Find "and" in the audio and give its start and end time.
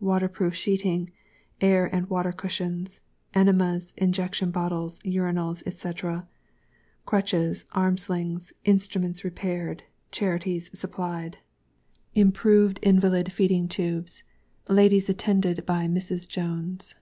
1.94-2.10